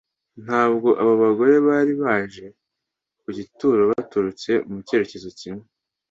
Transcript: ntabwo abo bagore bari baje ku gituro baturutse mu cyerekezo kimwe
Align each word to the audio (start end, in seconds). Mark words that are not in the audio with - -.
ntabwo 0.45 0.89
abo 1.01 1.13
bagore 1.23 1.53
bari 1.67 1.93
baje 2.01 2.45
ku 3.21 3.27
gituro 3.37 3.81
baturutse 3.91 4.51
mu 4.69 4.77
cyerekezo 4.87 5.29
kimwe 5.39 5.65